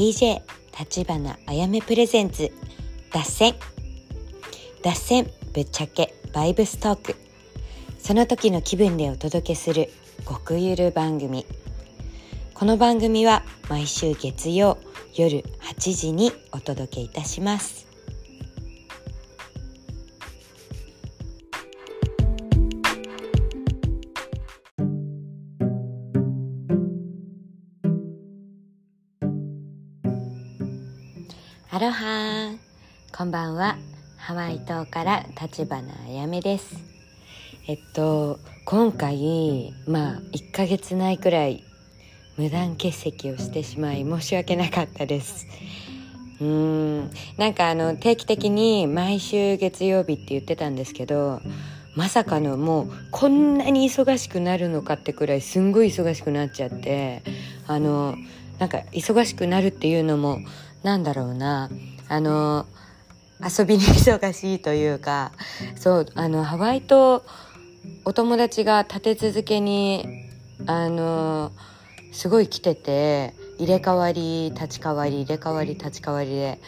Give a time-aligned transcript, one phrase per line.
[0.00, 0.40] DJ
[0.78, 2.50] 立花あやめプレゼンツ
[3.12, 3.54] 脱線。
[4.82, 7.16] 脱線ぶっちゃけバイブストーク。
[7.98, 9.90] その時の気分でお届けする
[10.26, 11.44] 極ゆる番組。
[12.54, 14.78] この番組は毎週月曜
[15.14, 17.89] 夜8時にお届けいたします。
[31.90, 32.52] ロハ
[33.12, 33.76] こんばんは。
[34.16, 36.76] ハワイ島から立花あやめです。
[37.66, 41.64] えっと今回まあ1ヶ月ないくらい
[42.36, 45.48] 無断欠席をしてしまい申し訳なかったです。
[46.40, 47.10] うーん。
[47.36, 51.40] なんかあの定期的に毎週月曜日って言ってたんですけど
[51.96, 57.24] まさかのもうこんなに忙しくなるのかってくらいすんごい忙しくなっちゃって
[57.66, 58.14] あの
[58.60, 60.38] なんか忙しくなるっていうのも
[60.82, 61.70] なんだろうな。
[62.08, 62.66] あの
[63.42, 65.32] 遊びに忙しいというか
[65.76, 67.24] そうあのハワイと
[68.04, 70.28] お友達が立て続けに
[70.66, 71.52] あの
[72.12, 76.58] すごい来てて入れ替わり立ち替わり入れ替わり立ち替わりで。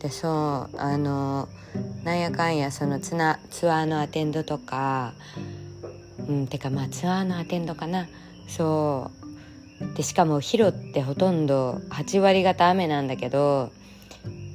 [0.00, 1.48] でそうあの
[2.04, 5.12] なんやかんやそのツナツアーのアテンドとか
[6.26, 8.08] うんてかまあツアーのアテンドかな。
[8.48, 9.19] そう。
[9.94, 13.72] でしかもヒロってほとんど8割方雨なんだけど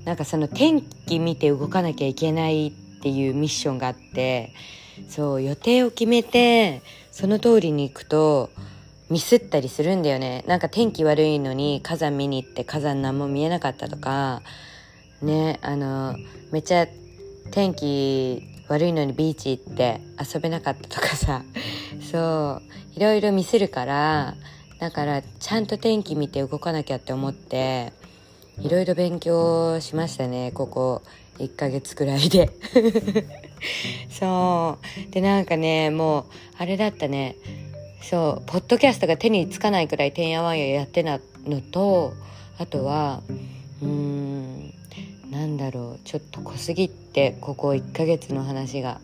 [0.06, 4.54] なんかその天気見て動かなきゃいけないっていうミッションがあって
[5.10, 8.50] そう予定を決めてその通りに行くと
[9.10, 10.44] ミスったりするんだよね。
[10.48, 14.42] なんか天気悪いのに火山見に行って火山何も見えなかったとか
[15.22, 16.16] ねあの
[16.52, 16.88] めっちゃ
[17.52, 21.44] 天気悪いのにビーチ行って遊べなかったとかさ。
[22.12, 24.36] そういろいろミスるから
[24.80, 27.94] だからちゃんと天気見て動かなきゃって思って
[28.60, 31.02] いろいろ勉強しましたねここ
[31.40, 32.50] 1ヶ月くらいで。
[34.10, 34.78] そ
[35.10, 35.12] う。
[35.12, 36.26] でなんかねもう
[36.58, 37.36] あれだったね。
[38.02, 42.14] そうポッドキャストが手につかないくらいてんやわんややってたのと
[42.60, 43.24] あとは
[43.82, 44.74] うーん
[45.32, 49.02] なんだろうちょっと濃すぎてここ1ヶ月の話が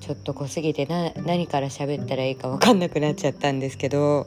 [0.00, 4.26] ちょっと濃すぎてな何から喋ったらいいか分かんなくなっちゃったんですけど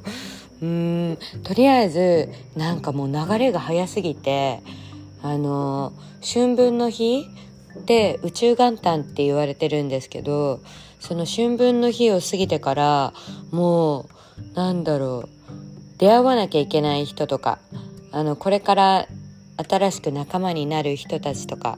[0.64, 1.18] うーん。
[1.44, 4.62] とりあえずなんかもう流れが早すぎて
[5.22, 5.92] あの
[6.22, 7.26] 春分の日
[7.86, 10.62] で宇宙元旦って言われてるんですけど
[11.00, 13.14] その春分の日を過ぎてから
[13.52, 15.30] もうなんだろう
[15.98, 17.60] 出会わなきゃいけない人とか
[18.12, 19.08] あのこれから
[19.58, 21.78] 新しく仲間になる人たちとか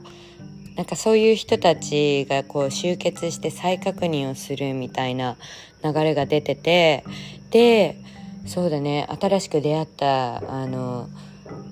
[0.76, 5.36] なんかそういう人たちがこう集結して再確認をするみたいな
[5.82, 7.04] 流れが出てて
[7.50, 7.98] で
[8.46, 9.06] そうだね。
[9.20, 11.08] 新しく出会ったあの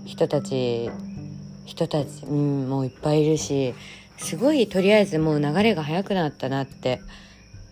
[0.04, 0.90] 人たち
[1.64, 3.74] 人たち、うん、もういっぱいいるし
[4.18, 7.00] すごいとりあえずもう流れが速くなったなって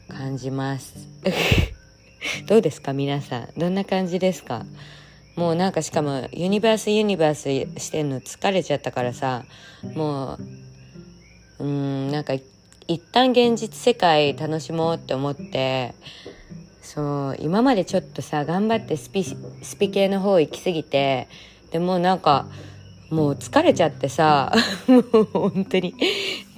[0.08, 0.94] 感じます。
[2.46, 2.92] どうですか？
[2.92, 3.48] 皆さん。
[3.56, 4.64] どんな感じですか？
[5.36, 9.44] もうなんかしかもユニバースユニバースしてんの疲れちゃったからさ
[9.94, 10.38] も
[11.58, 12.34] ううんなんか
[12.86, 15.94] 一旦現実世界楽しもうって思って
[16.82, 21.28] そう今までちょっとさ頑張ってスピスピ系の方行き過ぎて
[21.70, 22.46] でもなんか
[23.10, 24.52] もう疲れちゃってさ
[24.88, 25.94] もう本当に。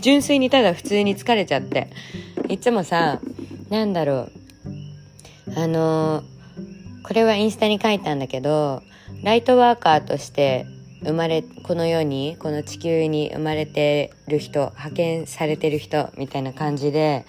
[0.00, 1.88] 純粋にただ普通に疲れちゃって。
[2.48, 3.20] いつもさ
[3.70, 4.32] なんだろう。
[5.56, 6.22] あの
[7.02, 8.82] これはインスタに書いたんだけど
[9.22, 10.66] ライトワーカーとして
[11.02, 17.26] 生まれこの世にこの地球に生まれてる人派遣されてる人みたいな感じで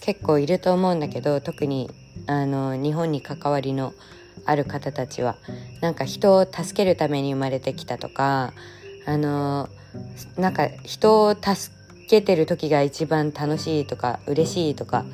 [0.00, 1.90] 結構いると思うんだけど特に
[2.26, 3.94] あの日本に関わりの
[4.44, 5.36] ある方たちは
[5.80, 8.52] なんか人を助けるために生まれてきたとか
[9.06, 9.68] あの
[10.36, 11.74] なんか人を助
[12.08, 15.04] けてる時が一番楽しいとか嬉しいとか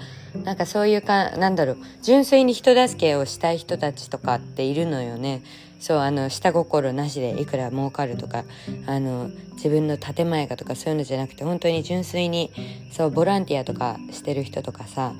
[0.43, 5.43] なんかそういうかなんだろう純粋に人助けをしたい人たちとかっているのよね。
[5.81, 8.45] そうあの下心なしでいくら儲かるとか
[8.87, 12.51] あの自分の建前がとかそういうのじゃなくて本当に純粋に
[12.91, 15.13] そうボランティアとかしてる人とかさ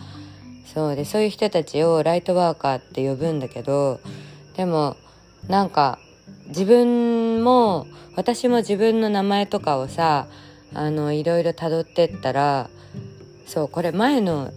[0.75, 4.01] そうでそういう人たちをライトワーカーって呼ぶんだけど
[4.57, 4.97] でも
[5.49, 5.99] なんか
[6.49, 7.87] 自分も
[8.17, 10.27] 私も自分の名前とかをさ
[10.75, 12.69] あのいろいろ辿ってったら
[13.47, 14.51] そうこれ前の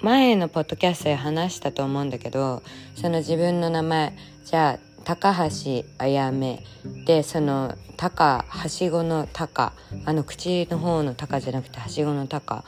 [0.00, 2.62] 前のポッドキャストで話したと思うんだけど
[2.96, 6.64] その自分の名前じゃあ高橋あやめ
[7.04, 9.72] でその高はしごの高。
[10.04, 12.64] あの口の方の高じゃなくてはしごの高。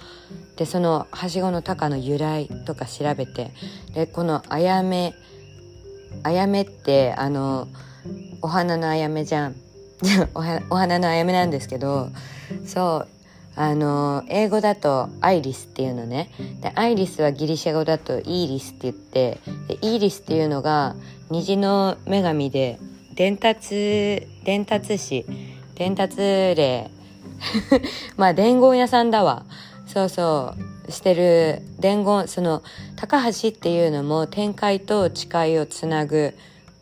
[0.56, 3.52] でそのはしごの高の由来とか調べて。
[3.94, 5.14] でこのあやめ
[6.22, 7.68] あやめってあの
[8.42, 9.56] お花のあやめじゃん。
[10.34, 12.10] お花のあやめなんですけど
[12.66, 13.13] そう
[13.56, 16.30] あの英語だとアイリスっていうのね。
[16.60, 20.96] でアイリスはギリシャ語だとイーリスって言ってでイーリスっていうのが
[21.30, 22.78] 虹の女神で
[23.14, 25.24] 伝達伝達師。
[25.76, 26.90] 伝達霊。
[28.16, 29.44] まあ伝言屋さんだわ。
[29.86, 30.54] そうそ
[30.88, 30.92] う。
[30.92, 32.62] してる伝言その
[32.96, 36.34] 高橋っていうのも天界と地界をつなぐ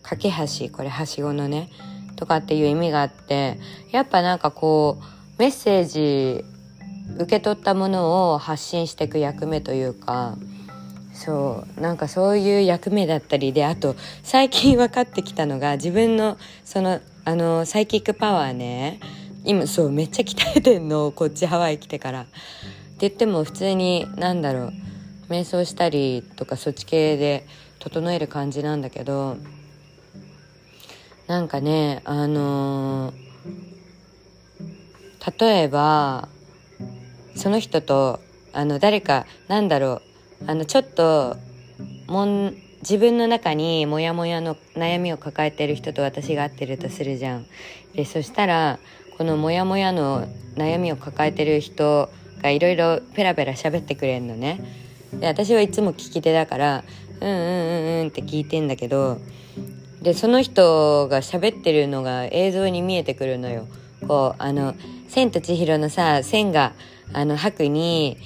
[0.02, 0.74] 架け橋。
[0.74, 1.68] これはしごのね。
[2.16, 3.58] とかっていう意味があって
[3.90, 5.04] やっぱなんかこう
[5.38, 6.44] メッセージ
[7.16, 10.36] 受け取ったものを発信していく役目というか
[11.12, 18.98] そうなんかそういう役目だったりであと最近分かってきたのが自分のそのあのサイキックパワーね
[19.44, 22.22] 今そうめっちゃ鍛えてんのこっちハワイ来てから。
[22.22, 22.24] っ
[23.04, 24.72] て言っても普通に何だろう
[25.28, 27.46] 瞑想したりとかそっち系で
[27.80, 29.38] 整える感じなんだけど
[31.26, 36.28] なんかねあのー、例えば
[37.34, 38.20] その人と
[38.52, 40.02] あの誰かなんだろ
[40.40, 41.36] うあのちょっと
[42.06, 47.46] もん自分の中にモヤモヤの悩みを抱えてる人と私が会ってるとするじゃん。
[47.94, 48.78] でそしたら
[49.16, 50.26] このモヤモヤの
[50.56, 52.10] 悩みを抱えてる人
[52.42, 54.60] がいろいろペラペラ喋ってくれんのね。
[55.14, 56.84] で私はいつも聞き手だから
[57.20, 59.18] うんうんうんうんって聞いてんだけど
[60.02, 63.68] でその人が喋ってるのが映像に見えてくるのよ。
[64.08, 64.74] こうあの
[65.12, 66.72] 「千と千尋」のさ線が
[67.12, 68.16] あの白に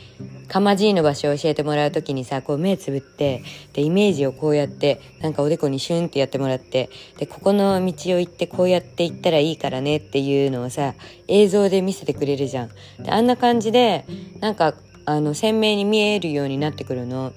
[0.47, 3.43] かまじいの場所を教えてもらう時にさこう目つぶって
[3.73, 6.89] でイメージをこうやってなんかおでこにシュンってやってもらって
[7.19, 10.95] でここの道を行ってこうやって行ったらいいからねっていうのをさ
[11.27, 12.71] 映像で見せてくれるじゃん。
[13.03, 14.05] であんな感じで
[14.39, 14.75] なんか
[15.07, 17.33] あの鮮明に見えるようになってくるの。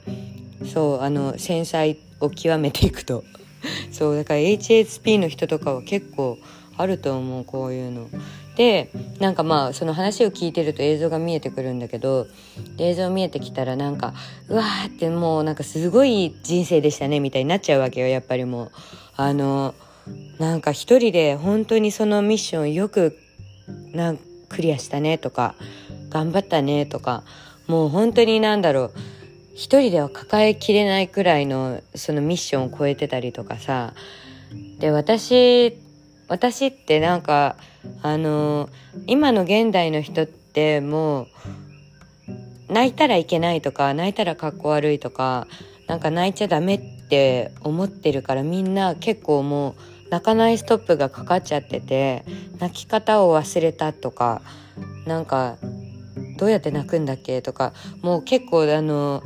[0.71, 3.23] そうあの繊細を極めていくと。
[3.91, 6.37] そうだから HSP の人とかは結構
[6.77, 8.07] あると思うこういうの。
[8.59, 12.27] でなんかまあその話を聞いてると映像が見えてくるんだけど
[12.77, 14.13] 映像見えてきたらなんか
[14.49, 18.71] うわーってもうなんかすごい人生でしたねみたいになっちゃうわけよやっぱりもう。
[19.21, 19.75] あの
[20.37, 23.17] なんか一人で本当にそのミッションよく
[23.91, 25.55] なんクリアしたねとか
[26.09, 27.23] 頑張ったねとか
[27.67, 28.93] もう本当になんだろう
[29.55, 33.93] 一人では抱えきれないくらいのそのミッションを超えてたりとかさ。
[34.79, 35.77] で私
[36.29, 37.57] 私ってなんか
[38.01, 38.69] あの
[39.07, 41.27] 今の現代の人ってもう
[42.73, 45.47] 泣いたらいけないとか泣いたらかっこ悪いとか
[45.87, 46.79] なんか泣いちゃダメっ
[47.09, 49.75] て思ってるからみんな結構もう
[50.11, 52.23] 泣かないストップがかかっちゃってて
[52.59, 54.41] 泣き方を忘れたとか
[55.05, 55.57] なんか
[56.37, 59.23] どうやって泣くんだっけとかもう結構あの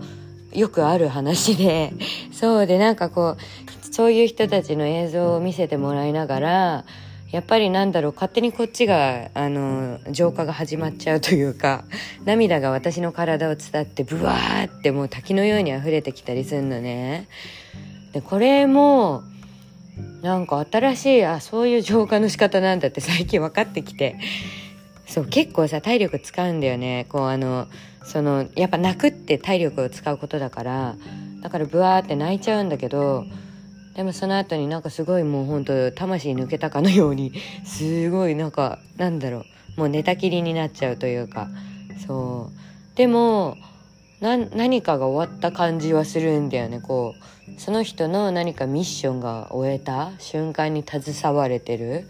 [0.54, 1.94] よくある話で
[2.32, 3.63] そうでなんかこう
[3.94, 6.86] そういう人たちの映像を見せてもらいながら
[7.30, 11.84] やっぱりなんだろう勝手にこっちがあの浄化が始まっちゃうというか
[12.26, 17.28] 涙が私の体を伝ってブワーってもう滝のように溢れてきたりするのね。
[18.14, 19.22] でこれも
[20.24, 24.18] なんか新しいあそういう浄化の仕方なんだって最近分かってきて
[25.06, 27.68] そう結構さ体力使うんだよねこうあの
[28.04, 30.96] そのやっぱ泣くって体力を使うことだから
[31.42, 33.26] だからブワーって泣いちゃうんだけど
[33.96, 37.32] でもその後になんかすごいもうほんと魂抜けたかのように
[37.64, 39.46] すごいなんかなんだろ
[39.78, 41.50] うもう寝たきりになっちゃうというか
[42.08, 42.98] そう。
[42.98, 43.58] でも
[44.20, 46.80] 何かが終わった感じはするんだよね。
[46.80, 52.08] こうその人の何かミッションが終えた瞬間に携われてる。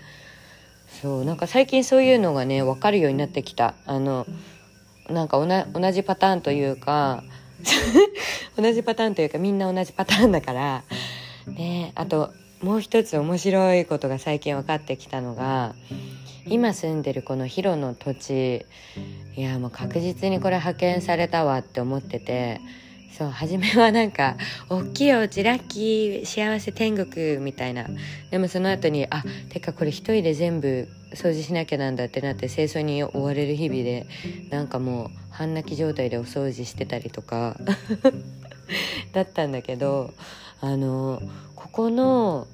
[1.02, 3.74] そうなんか最近そういうのがね分かるようになってきた。
[3.86, 4.28] あの
[5.10, 5.38] なんか
[5.74, 7.24] 同じパターンというか
[8.56, 10.84] 同じパターンというかみんな同じパターンだから
[11.48, 15.76] であともう一つ面白いことが最近分かってきたのが
[16.46, 18.66] 今住んでるこのヒロの土地
[19.36, 22.62] いやもう確実にこれ派遣されたわって思ってて
[23.18, 24.38] そう初めはなんか
[24.70, 27.88] 「大きいお家ラッキー幸せ天国」みたいな。
[28.32, 34.08] でもその後にあてかこれ一人で全部掃除しなきゃなんだってなって清掃に追われる日々で
[34.50, 37.56] なんかもう半泣き状態でお掃除してたりとか
[39.14, 40.14] だったんだけど
[40.62, 41.22] あの
[41.56, 42.48] ここの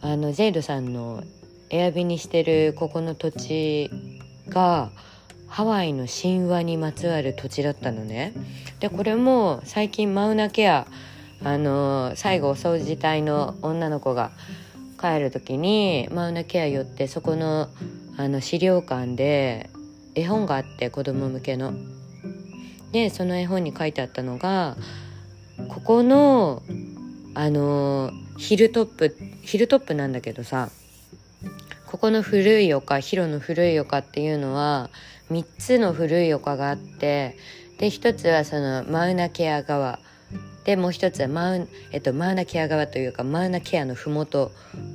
[0.00, 1.22] あのジェイドさんの
[1.70, 3.90] エアビにしてるここの土地
[4.48, 4.90] が
[5.48, 8.32] ハワイの神話にまつわる土地だったのね。
[8.80, 10.86] でこれも最近マウナケア
[11.44, 14.32] あの最後お掃除隊の女の子が
[15.00, 17.68] 帰る時にマウナケア寄ってそこの
[18.16, 19.70] あの資料館で
[20.14, 21.72] 絵本があって子供向けの。
[22.92, 24.76] でその絵本に書いてあったのが
[25.68, 26.62] ここの
[27.34, 30.70] あのヒルトップヒルトップなんだけどさ
[31.86, 34.90] ここの古い丘ヒロの古い丘っていうのは
[35.30, 37.36] 3つの古い丘があって
[37.78, 39.98] で一つはそのマウナケア川。
[40.64, 44.50] でもう一つはマウ,、えっと、マウナケア川というかマウナケアの麓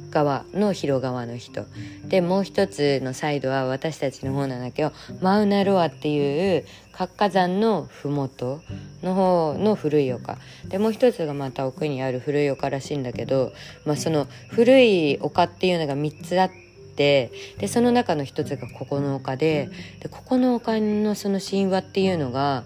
[0.10, 1.66] 側の広川の人
[2.06, 8.62] でもう一つのサイドは私たちの方なんだけどマウナロアっていう活火山の麓
[9.04, 13.52] の方の古い丘でもう一つがまた奥にある古い丘らしいんだけど、
[13.86, 16.58] まあ、その古い丘っていうのが3つあって。
[16.98, 17.32] で
[17.68, 19.70] その中の一つがここの丘で
[20.00, 22.64] でここの丘のその神話っていうのが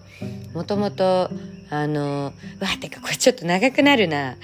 [0.53, 1.29] もともと
[1.71, 4.17] あのわてかこれちょっと長くなるな。
[4.25, 4.35] は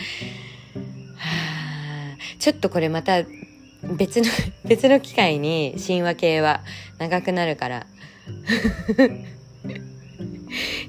[2.15, 3.23] あ、ちょっとこれまた
[3.97, 4.27] 別の
[4.65, 6.63] 別の機会に神話系は
[6.97, 7.85] 長くなるから。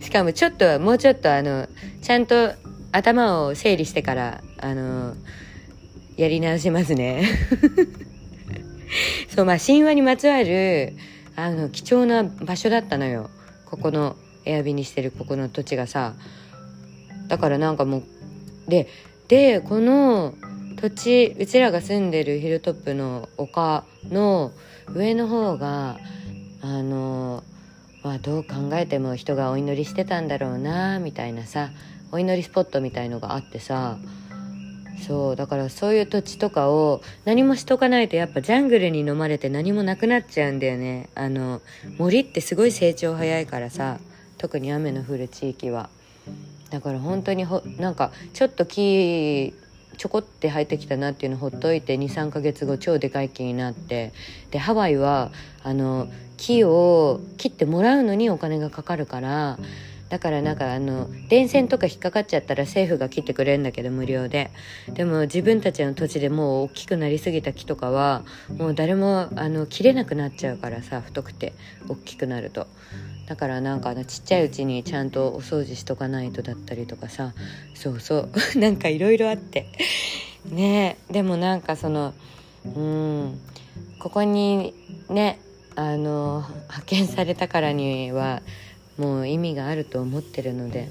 [0.01, 1.69] しかもちょっともうちょっとあの
[2.03, 2.53] ちゃんと
[2.93, 5.17] 頭を整理してからあの
[6.17, 7.25] やり直しますね。
[9.35, 10.95] そうまあ神話にまつわる
[11.35, 13.29] あの貴重な場所だったのよ。
[13.67, 14.17] ここの
[14.49, 16.15] エアビにしてるここの土地がさ
[17.29, 18.03] だからなんかもう
[18.69, 18.89] で
[19.29, 20.35] でこの
[20.77, 24.53] 土地うちらが住んでるヒルトップの丘の
[24.95, 25.99] 上の方が
[26.63, 27.45] あの
[28.03, 31.71] まあどう考えても人がお祈りしてたんだろうなみたいなさ
[32.11, 33.99] お祈りスポットみたいのがあってさ
[35.07, 41.09] そうだからそういう土地とかを何もしとかないとやっぱジャングルに飲まれて何もなくなっちゃうんだよね。
[41.15, 41.61] あの
[41.99, 43.99] 森ってすごい成長早いからさ。
[44.39, 45.91] 特に雨の降る地域は。
[46.71, 49.55] だから本当にほなんかちょっと木
[49.97, 54.13] ちょこって生えてきたなっていうのほっといて23ヶ月後超でかい木になって。
[54.51, 55.31] でハワイは
[55.63, 59.59] あの木を切ってもらうのにお金がかかるから
[60.09, 64.51] だからなんかあの電線とか引っかかっちゃったら政府が切ってくれるんだけど無料で。
[64.89, 68.23] でも自分たちの土地でもう大きくなりすぎた木とかは
[68.57, 71.53] もう誰もあの切れなくなっちゃうからさ太くて
[71.89, 72.67] 大きくなると。
[73.29, 77.35] だからなんかあのちっちゃいうちにちゃんとお掃除しとかないとだったりとかさ。
[77.75, 78.31] そうそう。
[78.59, 79.67] なんかいろいろあって。
[80.47, 80.97] ね。
[81.11, 82.15] でもなんかその
[82.65, 83.39] うん。
[83.99, 84.73] ここに
[85.11, 85.41] ね
[85.75, 88.43] あの派遣されたからには
[88.97, 90.89] もう意味があると思ってるので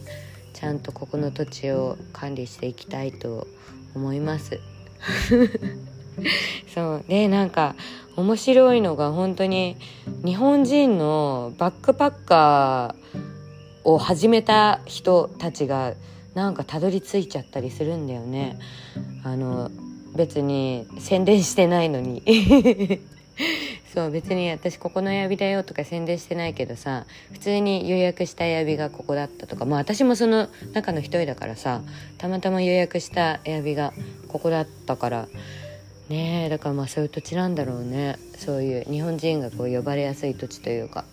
[0.53, 3.47] ちゃんとここの土地を管理していきたいと
[3.95, 4.59] 思います
[6.73, 7.75] そうでなんか
[8.15, 9.77] 面白いのが本当に
[10.25, 15.93] 日本人のバックパッカーを始めた人たちが
[16.33, 18.59] なんかたどり着いちゃったりするんだよね。
[19.23, 19.71] あの
[20.15, 22.21] 別に宣伝してないのに。
[23.93, 31.81] そう別に私ここのエアだよとか宣伝してないけどさ普通に予約したエアがここだったとかまあ私もその中の一人だからさ
[32.17, 33.93] たまたま予約したエアが
[34.27, 35.27] ここだったから
[36.09, 38.17] ねえだからまあそういう土地なんだろうね。
[38.37, 41.03] そういう日本人がこう呼ばれやすい土地というか。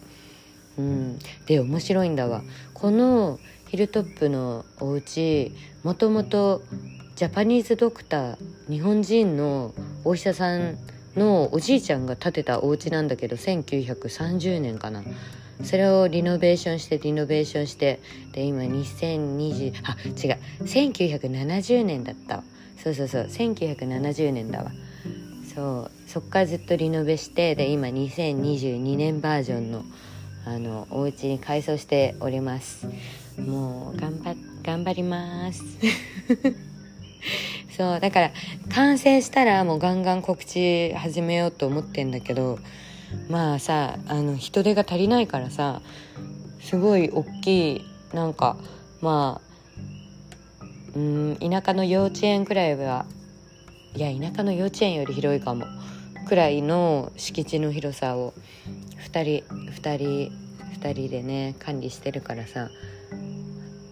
[0.79, 1.19] うん。
[1.47, 2.43] で面白いんだわ。
[2.75, 6.63] このヒルトップのお家もともと
[7.17, 8.37] ジャパニーズドクター
[8.69, 9.75] 日本人の
[10.05, 10.77] お医者さん
[11.17, 15.03] のおじいちゃんが建てたお家なんだけど1930年かな。
[15.63, 18.01] それをリノベーションしてリノベーションして
[18.33, 20.39] で今2020あ違う。
[20.65, 22.45] 1970年だった。
[22.83, 23.25] そうそうそう。
[23.25, 24.73] 1970年だわ。
[25.55, 26.09] そう。
[26.09, 29.85] そっからずっとリノベしてで今2022年バージョンの
[30.47, 32.87] あのお家に改装しております。
[33.39, 35.63] もう頑張頑張ります。
[37.77, 38.31] そうだから
[38.73, 42.59] 完成したらもうガンガン告知始めようと思ってんだけど
[43.29, 45.83] まあさあの人手が足りないからさ
[46.61, 48.57] すごい大きいなんか
[49.01, 49.41] ま
[50.61, 53.07] あうん田舎の幼稚園くらいは
[53.97, 55.67] いや田舎の幼稚園より広いかも。
[56.27, 58.33] くらいの敷地の広さを
[59.13, 60.33] 2人2人
[60.81, 62.71] 2人でね管理してるからさ。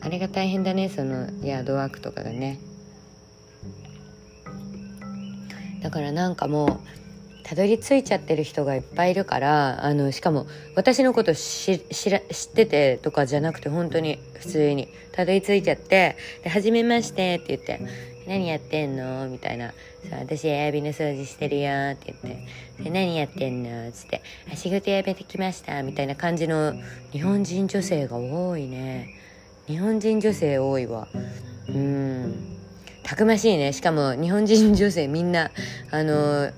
[0.00, 2.58] あれが大変だねそのヤードワークとかがね。
[5.82, 12.18] だからなんかもうたどり着いちゃってる人がいっぱいいるからあのしかも私のこと知知っ
[12.54, 17.80] ててとかじゃなくて本当に普通にたどり着いちゃって「で初めまして」って言って
[18.26, 19.72] 「何やってんの?」みたいな
[20.08, 22.46] 「さ私エアビの掃除してるよ」って言って
[22.84, 24.22] 「で何やってんの?」っつって
[24.54, 26.74] 「仕事辞めてきました」みたいな感じの
[27.12, 29.08] 日本人女性が多いね。
[29.66, 31.06] 日本人女性多いわ。
[31.68, 32.58] うん。
[33.04, 33.72] たくましいね。
[33.72, 35.50] しかも日本人女性みんな
[35.90, 36.50] あの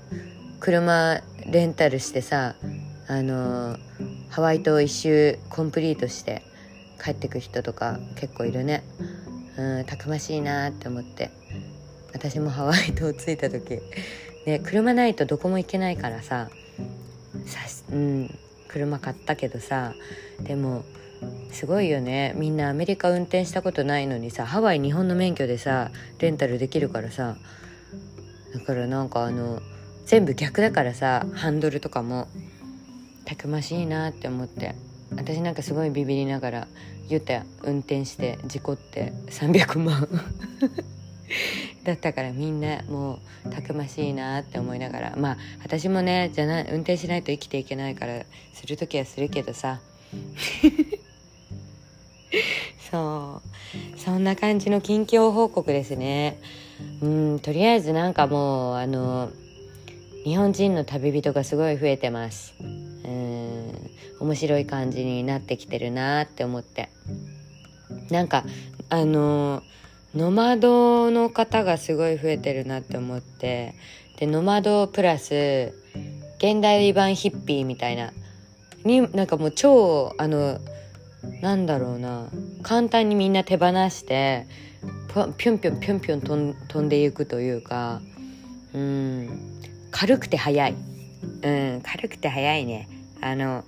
[0.59, 2.55] 車レンタルしてさ
[3.07, 3.77] あの
[4.29, 6.41] ハワイ島一周コンプリートして
[7.03, 8.83] 帰ってく人とか結構いるね。
[9.57, 11.31] うんたくましいなって思って。
[12.13, 13.79] 私もハワイ島着いた時。
[14.45, 16.49] ね車ないとどこも行けないからさ。
[17.91, 19.93] うん車買ったけどさ。
[20.41, 20.83] でも
[21.51, 22.33] すごいよね。
[22.37, 27.37] みんなアメリカ運転したことないのにさハワイ日本の免許でさレンタルできるからさ。
[28.53, 29.61] だからなんかあの
[30.05, 32.27] 全部逆だからさハンドルとかも。
[33.25, 34.75] たくましいなって思って。
[35.11, 36.67] 私なんかすごいビビりながら
[37.07, 40.07] ユタ運転して事故って300万。
[41.83, 45.15] だったからみんなもうたくましいなって思いながら。
[45.17, 49.81] まあ私もねじゃな運転しないと生きていけないからする時はするけどさ。
[52.89, 53.41] そ
[53.95, 53.99] う。
[53.99, 56.39] そんな感じの近況報告ですね。
[57.01, 59.31] うんとりあえずなんかもうあの
[60.23, 62.53] 日本人の旅人がすごい増えてます。
[62.59, 63.91] うん
[64.25, 66.89] 面白い感じになってきてるなって思って。
[68.09, 68.43] なんか
[68.89, 69.61] あの
[70.15, 73.75] ノマドの方がすごい増えてるなって思って。
[74.17, 75.73] でノマドプラス
[76.37, 78.11] 現代版ヒッピーみたいな。
[78.83, 80.59] になんかもう超あの
[81.41, 82.27] なんだろうな。
[82.63, 84.47] 簡単にみんな手放して
[85.13, 88.01] ぴょんぴょんぴょんぴょん飛んでいくというか。
[88.73, 89.59] うん。
[89.91, 90.75] 軽くて速い。
[91.43, 91.81] うん。
[91.83, 92.89] 軽くて速いね。
[93.21, 93.63] あの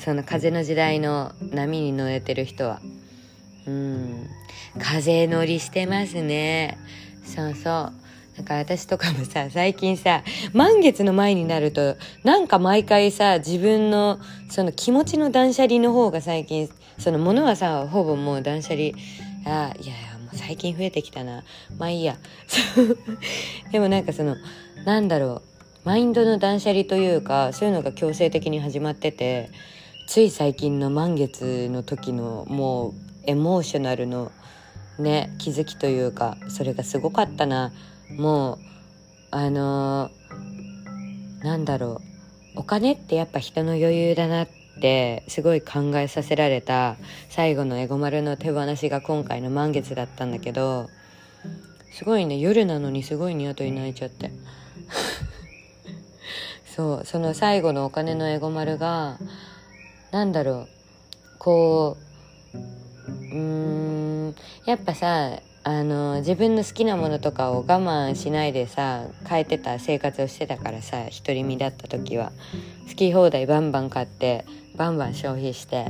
[0.00, 2.80] その風の時代の波に乗れてる人は。
[3.66, 4.26] うん。
[4.78, 6.78] 風乗りしてますね。
[7.24, 8.00] そうそう。
[8.36, 10.22] なんか私とかもさ最近さ
[10.54, 18.92] 満月の前になるとなんか毎回さ自分のその気持ちの断捨離の方が最近そのものはさほぼもう断捨離。
[19.44, 21.44] あいやいやもう最近増えてきたな。
[21.76, 22.16] まあいいや。
[23.70, 24.36] でもなんかその
[24.86, 25.50] なんだろう。
[25.84, 29.50] マインドの断捨離というかそういうのが強制的に始まってて。
[30.10, 32.94] つい最近の満月の時のもう
[33.26, 34.32] エモーショナルの
[34.98, 37.72] ね気づきというかそれがすごかったな。
[38.18, 38.58] もう
[39.30, 42.02] あのー、なんだろ
[42.56, 42.58] う。
[42.58, 44.48] お金ってやっぱ人の余裕だなっ
[44.80, 46.96] てすごい考えさせられた
[47.28, 50.88] 最後のエゴマルの手放しが今回の満月だったんだけど
[51.92, 54.32] すごいね夜なのにすごいニワトリ泣いちゃって。
[56.66, 59.18] そうその最後のお金のエゴマルが
[60.10, 60.68] なんだろう。
[61.38, 61.96] こ
[62.54, 62.58] う
[63.08, 64.34] うん
[64.66, 72.32] やっぱさあの自分の好きなものとかを我慢しないでさ変えてた生活をしてたからさ独り身だった時は。
[72.88, 74.44] 好き放題バンバン買って
[74.76, 75.86] バンバン消費して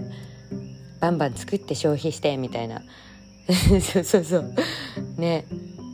[1.01, 2.83] バンバン作って消費してみたいな。
[3.81, 4.55] そうそうそう。
[5.17, 5.47] ね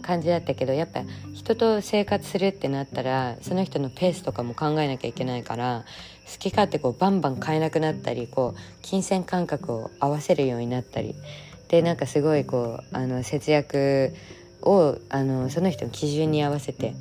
[0.02, 1.02] 感じだったけどやっぱ
[1.34, 5.84] 人と生活するってなったらその人のペースとかも考えなきゃいけないから
[6.26, 11.14] 好き勝手こうバンバン買えなくなったりこう金銭感覚を合わせるようになったり。
[11.68, 14.14] でなんかすごいこうあの節約
[14.62, 16.94] をあのその人の基準に合わせて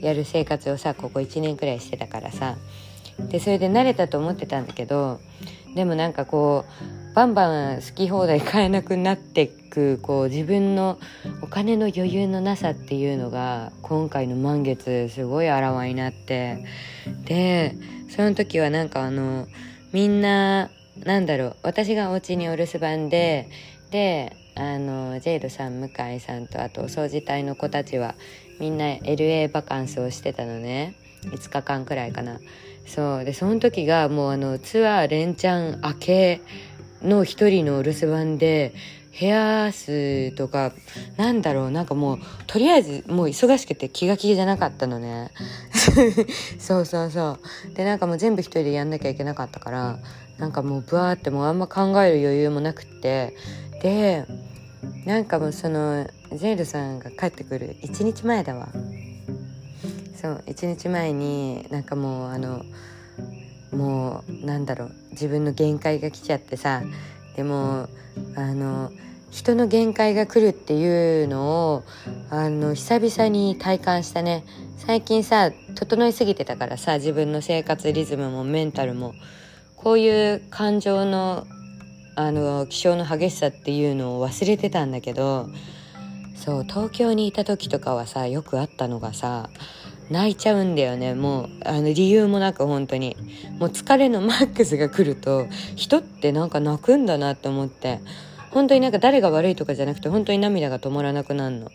[0.00, 2.56] やる生活をさここ1年くらいしてたからさ。
[3.18, 5.20] でそれで慣れたと思ってたんだけど
[5.74, 6.64] でもなんかこ
[7.12, 10.98] うバンバン好き放題買えなくなってくこう自分の
[11.42, 16.64] お金の余裕のなさっていうのが今回の満月すごいあらわになって。
[17.24, 17.76] で
[18.08, 19.46] その時はなんかあの
[19.92, 20.70] みんな
[21.04, 23.48] なんだろう私がお家にお留守番で
[23.90, 28.14] であのジェイドさん向井さんとあとお掃除隊の子たちは
[28.60, 30.94] みんな LA バカンスをしてたのね。
[31.24, 32.38] 5日間くらいかな
[32.86, 33.24] そう。
[33.24, 36.40] でその時がもうあのツアー連チャン明け
[37.02, 38.74] の一人のお留守番で
[39.10, 40.72] ヘア数とか
[41.16, 45.30] なんだろうなんかもうとりあえずもう忙しくて気が気じゃなかったのね。
[46.58, 47.38] そうそうそ
[47.70, 47.74] う。
[47.74, 49.98] でなんかもう全部一人でやんなきゃいけなかったから
[50.38, 53.34] なんかもうブワーってもうあんま考える余裕もなくって。
[53.82, 54.24] で
[55.04, 58.68] なんかもうそのジェイルさんが帰ってくる1日前だわ。
[60.24, 62.64] そう1日前になんかもうあの
[63.72, 66.82] もうなんだろう自分の限界が来ちゃってさ
[67.36, 67.90] でも
[68.34, 68.90] あの
[69.30, 71.84] 人の限界が来るっていうのを
[72.30, 74.44] あの久々に体感したね。
[74.78, 79.14] 最近さ整いすぎてたからさ自分の生活リズムもメンタルも
[79.76, 81.46] こういう感情の
[82.16, 85.50] あの気象の激しさっていうのを忘れてたんだけど
[86.34, 89.50] そう東京にいた時とかはさよくあったのがさ
[90.10, 91.14] 泣いちゃうんだよね。
[91.14, 93.16] もうあの理由もなく本当に。
[93.58, 98.00] もう疲れのマックスが来ると人ってなんか泣くんだなって思って。
[98.50, 101.70] 本当になんか誰が悪いとかじゃなくて本当に涙が止まらなくなるの。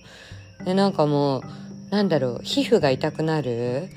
[0.63, 1.43] でなんかもう
[1.89, 3.89] なんだろう皮膚が痛くなる。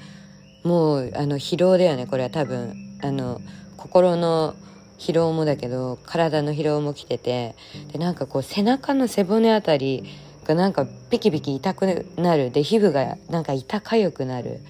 [0.65, 2.99] もうあの疲労だよねこれは多分。
[3.03, 3.41] あの
[3.77, 4.55] 心の
[4.99, 7.55] 疲労もだけど体の疲労も来てて。
[7.93, 10.05] でなんかこう背中の背骨あたり
[10.45, 12.51] がなんかピキピキ痛くなる。
[12.51, 14.61] で皮膚がなんか痛かゆくなる。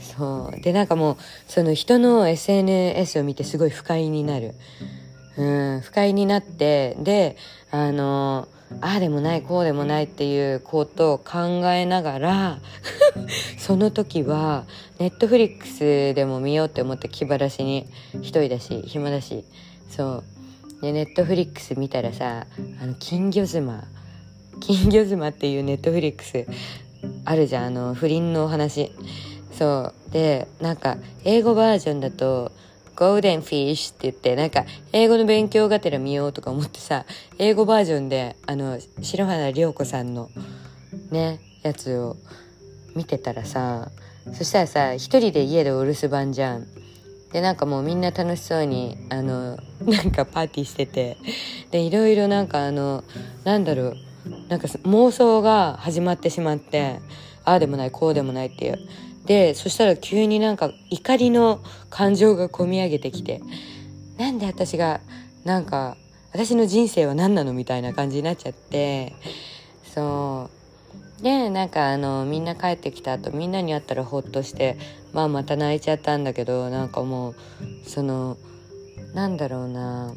[0.00, 0.60] そう。
[0.60, 4.54] でなんかもうその人の SNS を見てすごい不快になる。
[5.36, 7.36] うん不快になってで
[7.70, 8.48] あの
[8.80, 11.38] ああでもないこうでもないっていうことを考
[11.72, 12.58] えながら
[13.58, 14.64] その時は
[14.98, 17.86] ネットフリックスでも見ようって思って気晴らしに
[18.20, 19.44] 一人だし暇だし。
[19.88, 20.24] そう。
[20.82, 22.46] でネットフリックス見たらさ
[22.80, 23.84] あの金魚妻。
[24.60, 26.46] 金魚妻っていうネットフリックス
[27.24, 28.92] あるじゃんあの不倫のお話。
[29.52, 30.12] そう。
[30.12, 32.52] でなんか英語バージョンだと
[32.96, 37.06] ゴールデンフィッシュって言ってなんか英語の勉強がてら見ようとか思ってさ
[37.38, 40.30] 英語バージョンであの白原涼子さんの
[41.10, 42.16] ねやつを
[42.94, 43.90] 見てたらさ
[44.32, 46.66] そしたらさ一人で家でお留守番じゃん。
[47.32, 51.16] でなんかもうみんな楽しそうにあのなんかパーティーしてて。
[51.70, 53.04] でいろいろなんかあの
[53.44, 53.96] なんだろう
[54.48, 57.00] なんか妄想が始まってしまって
[57.44, 58.78] ああでもないこうでもないっていう。
[59.26, 63.40] でそしたら急になんか怒りの感情がこみ上げてきて
[64.18, 65.00] なんで私が
[65.44, 65.96] なんか
[66.32, 69.14] 私の人生は何なのみたいな感じになっちゃって
[69.84, 70.48] そ
[71.18, 71.22] う。
[71.22, 74.78] でなんかあのみんな帰ってきた後みんなに会ったらほっとして
[75.12, 77.34] まあまた泣いちゃったんだけどなんかもう
[77.84, 78.38] その
[79.14, 80.14] なんだろうな。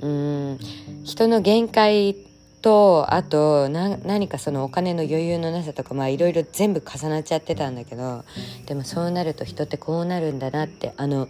[0.00, 0.58] うん。
[1.04, 2.16] 人の限界
[2.64, 8.24] とあと何かそのお金の余裕のなさとかまあいろいろ全部重なっちゃってたんだけど
[8.64, 11.28] でもそうなると人ってこうなるんだなってあの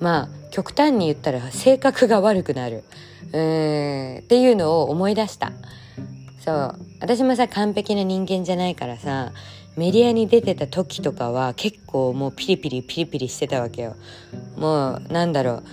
[0.00, 2.82] まあ極端に言ったら性格が悪くなる。
[3.32, 5.52] うんっていうのを思い出した。
[6.44, 6.78] そう。
[7.00, 9.32] 私もさ完璧な人間じゃないからさ
[9.76, 13.94] メディアに出てた時とかは結構もうピリピリピリピリしてたわけよ。
[14.56, 15.64] もうなんだろう。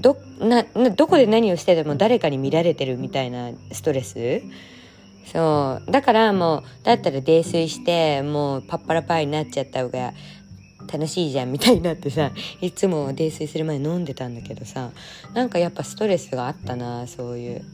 [0.00, 4.42] どなどこで何をしてでも誰かに見られてるみたいなストレス？
[5.32, 5.90] そう。
[5.90, 10.12] だからもうだったら泥酔してもうパッパラパーになっちゃった方が
[10.92, 12.30] 楽しいじゃんみたいになってさ
[12.60, 14.90] いつも泥酔する前飲んでたんだけどさ
[15.34, 17.64] なんかやっぱストレスがあったなそういう。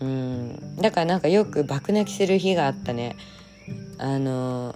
[0.00, 0.76] うん。
[0.76, 3.16] だからなんかよく爆泣きする日があったね。
[3.98, 4.74] あの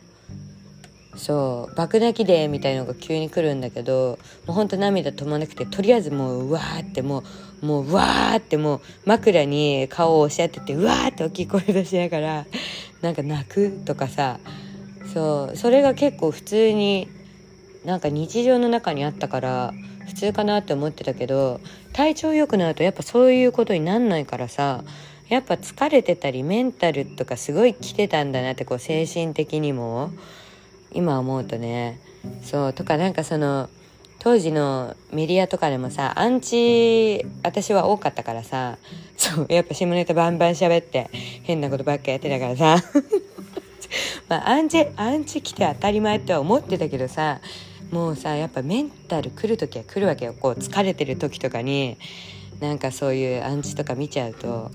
[1.16, 7.24] そう爆泣きでみたいのが急に来るんだけどもうほんと涙止まなくてとりあえずもううわーっても
[7.62, 12.46] うもううわーってもう枕に顔を押し当ててうわーって大きい声出しながら
[13.00, 14.38] なんか泣くとかさ
[15.12, 17.08] そうそれが結構普通に
[17.84, 19.72] なんか日常の中にあったから
[20.06, 21.60] 普通かなって思ってたけど
[21.92, 24.84] 体調良くなるとやっぱそういうことになんないからさ
[25.28, 30.10] やっぱ疲れてたりメンタルとかすごい来てたんだなってこう精神的にも。
[30.96, 32.00] 今思うとね
[32.42, 33.68] そうとかなんかその
[34.18, 38.78] 当時のメディアとかでもさアンチ私は多かったからさ
[39.16, 41.10] そうやっぱ下ネタバンバン喋って
[41.44, 42.76] 変なことばっかやってたからさ。
[44.28, 47.40] まあアンチアンチ来て当たり前とは思ってたけどさ
[47.92, 50.34] もうさやっぱメンタル来る時は来るわけよ。
[50.34, 51.96] こう疲れてる時とかに
[52.58, 54.70] なんかそういうアンチとか見ちゃうと。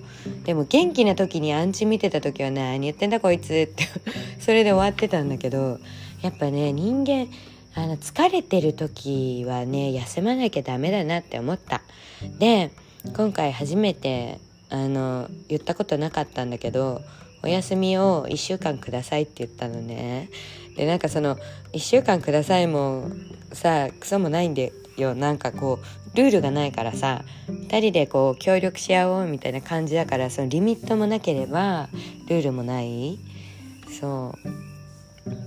[0.45, 3.87] でも元気な時にアンチ見てた時は何言ってんだこいつって。
[4.39, 5.79] それで終わってたんだけど
[6.21, 7.27] やっぱね人間
[7.73, 11.81] あの疲れてる時はね休まなきゃダメだなって思った。
[12.39, 12.71] で
[13.15, 17.01] 今回初めてあの言ったことなかったんだけど
[17.43, 20.29] お休みを1週間くださいって言ったのね。
[20.75, 21.37] でなんかその
[21.73, 23.09] 1週間くださいも
[23.51, 25.15] さクソもないんでよ。
[25.15, 31.89] なんかこうルールがないからさ2人でこう協力し合おうみたいな感じだからそのリミットもなければ
[32.27, 33.17] ルールもない。
[33.99, 34.60] そう。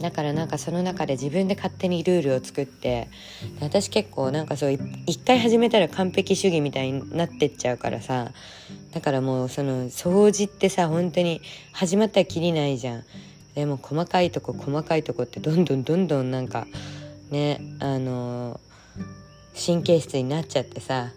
[0.05, 3.09] だからなんかその中で自分で勝手にルールを作って
[3.63, 8.33] 私結構なんかそう一回始めたら完璧主義みたいになってっちゃうからさ
[8.93, 11.41] だからもうその掃除ってさ本当に
[11.73, 13.05] 始まったらきりないじゃん。
[13.55, 16.67] でも細かいとこ細かいとこってどんどんどんどんなんか
[17.31, 18.61] ねあの
[19.55, 21.13] 神経質になっちゃってさ。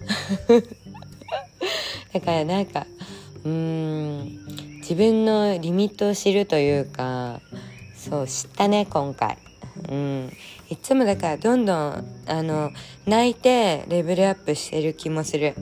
[2.14, 2.88] だからなんか
[3.44, 7.42] うーん自分のリミットを知るというか
[7.98, 9.38] そう知ったね今回。
[9.90, 10.32] うん。
[10.70, 12.72] いつもだからどんどんあの
[13.06, 15.56] 泣いてレベルアップしてる気もする。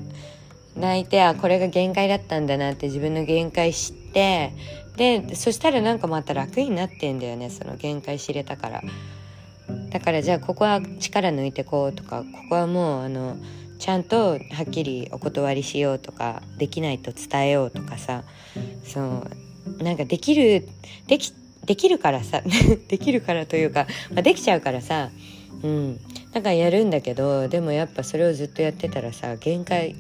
[0.76, 4.52] 泣いてあこれが限界だったんだなって自分の限界知って
[4.98, 8.84] でそしたらなんかまた楽になってんだよねその限界知れたから。
[9.90, 13.38] だからじゃあここは力抜いてこうとかここはもうあの
[13.80, 18.24] ちゃんとはっきりお断りしようとかできないと伝えようとかさ。
[18.84, 19.84] そう。
[19.84, 20.68] なんかできる
[21.08, 21.34] でき
[21.66, 22.42] できるからさ
[22.88, 25.10] できるからというか、まあ、できちゃうからさ
[25.64, 26.00] うん。
[26.32, 29.92] だからやるんだけどでもやっぱそれをずっとやってたらさ限界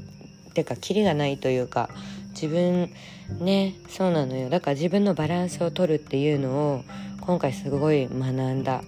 [0.50, 1.90] っていうかキリがないというか
[2.30, 2.92] 自分
[3.40, 4.50] ねそうなのよ。
[4.50, 6.84] だから自分のバランスを取るっていうのを
[7.22, 8.84] 今回すごい学んだ。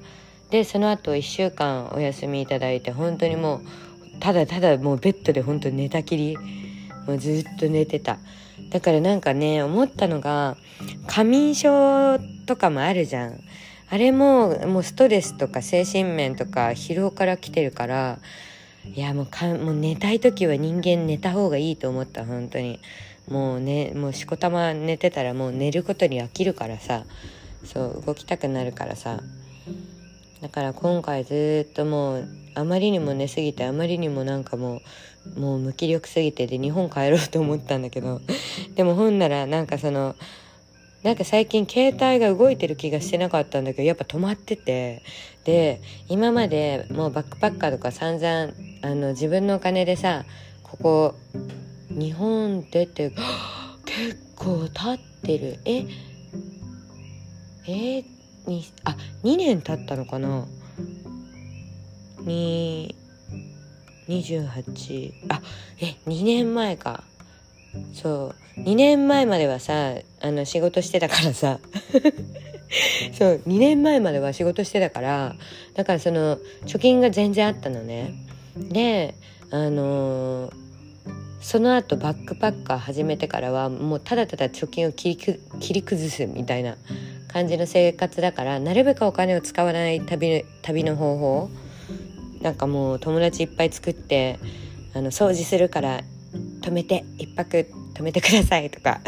[0.49, 3.61] でその後1週間お休みいただいて本当にもう
[4.19, 6.37] ただただもうベッドで本当寝たきり。
[7.07, 8.19] もうずっと寝てた
[8.69, 10.57] だからなんかね思ったのが
[11.07, 13.39] 過眠症とかもあるじゃん。
[13.89, 18.19] あれももうストレスとか精神面とか疲労から来てるから
[18.83, 22.79] いやもうかもう寝たい時は人間寝た方がいいと思った本当に。
[23.29, 27.03] もうねもうしこたま寝てたらもう寝ることに飽きるからさ。
[27.65, 29.19] そう動きたくなるからさ。
[30.41, 34.81] だから今回ずっともうあまりにも寝すぎてあまりにもなんかもう
[35.35, 38.21] もう無気力すぎてで日本帰ろうと思ったんだけど
[38.75, 40.15] でもほんならなんかその
[41.03, 45.03] なんか最近携帯が動いてる気がしてなかったんだけどやっぱ止まってて
[45.45, 50.25] で今までもうバックパッカーとか散々あの自分のお金でさ
[50.63, 51.15] ここ
[51.89, 53.11] 日本出て
[53.85, 55.59] 結構経ってる。
[55.65, 55.85] え？
[57.67, 58.03] え？
[58.45, 60.45] にあ2年経ったのかな？
[62.21, 62.96] に
[64.07, 65.41] 28あ
[65.81, 67.03] え2年前か。
[67.93, 68.61] そう。
[68.61, 71.59] 2年前まではさあの仕事してたからさ。
[73.13, 75.35] そう2年前までは仕事してたから
[75.73, 78.13] だからその貯金が全然あったのね。
[78.57, 79.15] で
[79.51, 80.53] あのー、
[81.39, 85.17] その後バックパッカー始めてからはもうただただ貯金を切
[85.71, 86.75] り崩すみたいな
[87.27, 91.49] 感じの生活だからなるべくお金を使わない旅旅の方法
[92.41, 94.39] なんかもう友達いっぱい作って
[94.93, 96.01] あの掃除するから
[96.61, 99.01] 止めて一泊止めてくださいとか。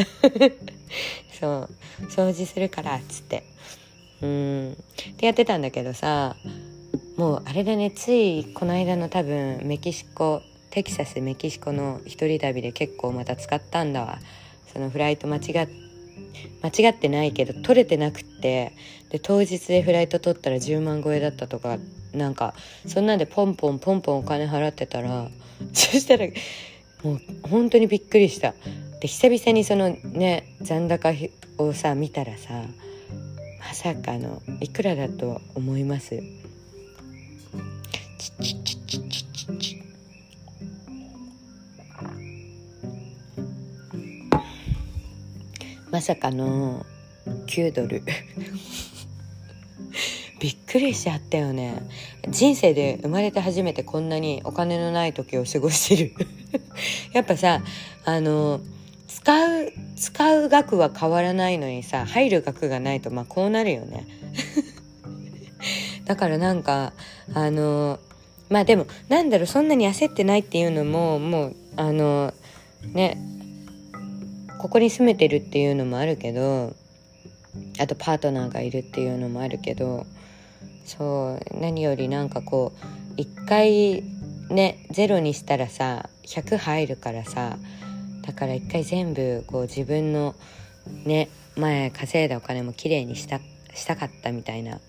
[1.39, 1.69] そ
[2.01, 2.05] う。
[2.09, 3.43] 掃除するからっつって。
[4.21, 4.71] うん。
[4.71, 6.35] ってやってたんだけどさ
[7.17, 14.19] もうあれだねついこの間の多分メキシコテキサスメキシコの一人旅で結構また使ったんだわ。
[14.71, 15.67] そのフライト間違
[16.61, 18.73] 間違ってないけど取れてなくって
[19.09, 21.77] で当日でフライト取ったら10万超えだったとか
[22.13, 22.53] なんか
[22.87, 25.29] そんなんでポンポンポンポンお金払ってたら
[25.73, 26.27] そしたら
[27.03, 28.53] もう本当にびっくりした。
[28.99, 31.13] で久々にそのね残高
[31.57, 32.63] をさ見たらさ
[33.59, 36.21] まさかのいくらだと思います？
[45.91, 46.85] まさかの
[47.47, 48.03] 9ドル。
[50.39, 51.87] びっくりしちゃったよね。
[52.27, 56.13] 人生で生まれて初めてこんなにお金のない時を過ごしてる。
[57.13, 57.61] やっぱさ
[58.05, 58.61] あの
[59.07, 64.07] 使う使う額は変わらないのにさ入る額がないとまあこうなるよね。
[66.05, 66.93] だからなんか
[67.33, 67.99] あの
[68.49, 72.33] まあでもなんだろうそんなに焦ってないっていうのももうあの
[72.93, 73.17] ね
[74.57, 76.75] ここに住めてるっていうのもあるけど
[77.79, 80.05] あとパートナーがいるっていうのもあるけど
[80.89, 84.03] そう何よりなんかこう一回
[84.49, 87.57] ねゼロにしたらさ100入るからさ
[88.23, 90.33] だから一回全部こう自分の
[91.05, 93.39] ね前稼いだお金もきれいにした
[93.75, 94.79] したかったみたいな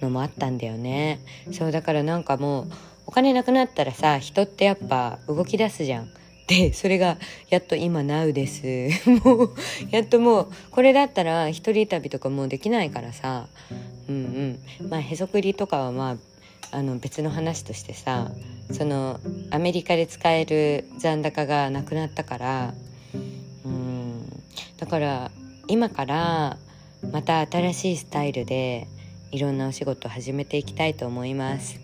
[0.00, 1.18] のもあったんだよね。
[1.50, 2.72] そうだからなんかもう
[3.06, 6.10] お金なくなったらさ人ってやっぱ動き出すじゃん。
[6.50, 7.16] でそれが
[7.48, 8.64] やっと今 NOW です。
[9.24, 9.54] もう
[9.92, 13.46] やっともうこれだったら一人旅とかもうできないからさ。
[14.08, 14.88] うんうん。
[14.88, 16.18] まあへそくりとかはま
[16.72, 18.32] ああの別の話としてさ
[18.72, 22.74] そのアメリカで使える残高がなくなったから。
[23.64, 24.42] うん。
[24.76, 25.30] だから
[25.68, 26.58] 今から
[27.12, 28.88] また新しいスタイルで
[29.30, 31.78] いろんなお仕事を始めていきたいと思います。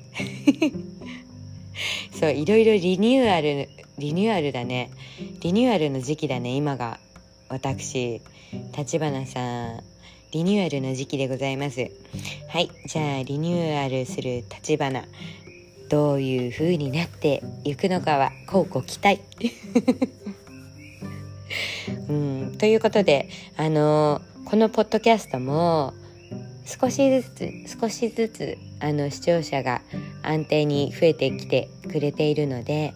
[2.19, 4.91] そういろいろリニューアルリニューアルだね。
[5.41, 6.99] リニューアルの時期だね今が。
[7.49, 8.21] 私
[8.77, 9.81] 立花さん
[10.33, 11.91] リニューアルの時期でございます。
[12.49, 15.05] はいじゃあリニューアルする立花
[15.89, 19.21] どういう風になっていくのかはこうご期待。
[22.09, 25.95] うんということであのこのポッドキャストも
[26.67, 29.81] 少しずつ少しずつあの視聴者が
[30.23, 32.93] 安定に増えてきてくれているので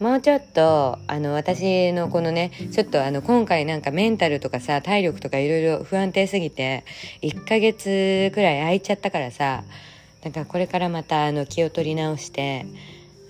[0.00, 6.84] もうちょっとあの私のこのねちょっとあの今回なんかメンタルとかさ体力とかいろいろ不安定すぎて
[7.22, 9.64] 1ヶ月くらい空いちゃったからさ
[10.22, 12.66] なんかこれからまたあの気を取り直して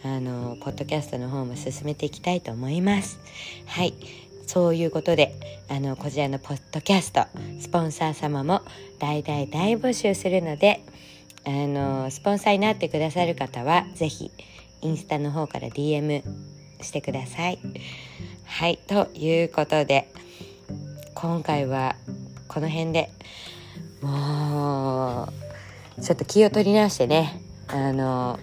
[0.02, 3.18] あのポッドキャストの方も進めていきたいと思います。
[3.66, 3.94] はい。
[4.46, 5.35] そういうことで
[5.68, 7.26] あのこちらのポッドキャスト
[7.59, 8.62] スポンサー様も
[9.00, 10.85] 大大大募集するので
[11.44, 14.31] あのスポンサーになってくださる方は是非
[14.83, 16.22] インスタの方から DM
[16.80, 17.58] してください。
[18.44, 20.08] はい、ということで
[21.14, 21.96] 今回は
[22.48, 23.10] この辺で
[24.00, 25.28] も
[25.98, 28.38] うちょっと気を取り直してねあの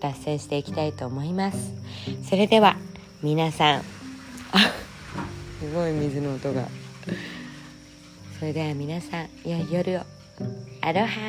[0.00, 1.72] 脱線していきたいと思います。
[2.28, 2.76] それでは
[3.22, 3.82] 皆さん
[5.60, 6.68] すごい水の音が。
[8.38, 10.02] それでは皆さん良い夜を。
[10.82, 11.20] アロハ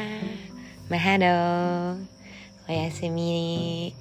[0.90, 2.18] マハロー。
[2.70, 3.96] おやすみ。